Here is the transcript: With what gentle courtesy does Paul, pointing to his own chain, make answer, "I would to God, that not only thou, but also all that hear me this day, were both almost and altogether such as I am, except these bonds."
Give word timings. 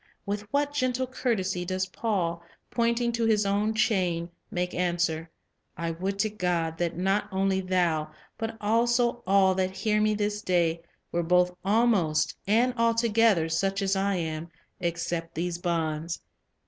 With 0.25 0.51
what 0.51 0.73
gentle 0.73 1.05
courtesy 1.05 1.63
does 1.63 1.85
Paul, 1.85 2.41
pointing 2.71 3.11
to 3.11 3.25
his 3.25 3.45
own 3.45 3.75
chain, 3.75 4.31
make 4.49 4.73
answer, 4.73 5.29
"I 5.77 5.91
would 5.91 6.17
to 6.25 6.29
God, 6.31 6.79
that 6.79 6.97
not 6.97 7.29
only 7.31 7.61
thou, 7.61 8.09
but 8.35 8.57
also 8.59 9.21
all 9.27 9.53
that 9.53 9.77
hear 9.77 10.01
me 10.01 10.15
this 10.15 10.41
day, 10.41 10.81
were 11.11 11.21
both 11.21 11.55
almost 11.63 12.35
and 12.47 12.73
altogether 12.77 13.47
such 13.47 13.83
as 13.83 13.95
I 13.95 14.15
am, 14.15 14.49
except 14.79 15.35
these 15.35 15.59
bonds." 15.59 16.19